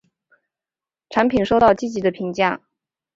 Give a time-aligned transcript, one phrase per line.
[1.11, 2.59] 产品收到积极的评价。